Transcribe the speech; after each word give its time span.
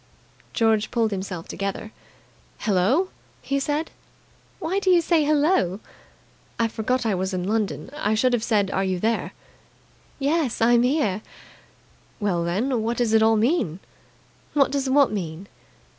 George 0.53 0.89
pulled 0.89 1.11
himself 1.11 1.47
together. 1.47 1.91
"Hello!" 2.61 3.09
he 3.39 3.59
said. 3.59 3.91
"Why 4.57 4.79
do 4.79 4.89
you 4.89 4.99
say 4.99 5.23
'Hello'?" 5.23 5.79
"I 6.57 6.67
forgot 6.69 7.05
I 7.05 7.13
was 7.13 7.35
in 7.35 7.43
London. 7.47 7.91
I 7.95 8.15
should 8.15 8.33
have 8.33 8.41
said 8.43 8.71
'Are 8.71 8.83
you 8.83 8.99
there?'" 8.99 9.33
"Yes, 10.17 10.59
I'm 10.59 10.81
here." 10.81 11.21
"Well, 12.19 12.43
then, 12.43 12.81
what 12.81 12.97
does 12.97 13.13
it 13.13 13.21
all 13.21 13.37
mean?" 13.37 13.79
"What 14.55 14.71
does 14.71 14.89
what 14.89 15.11
mean?" 15.11 15.45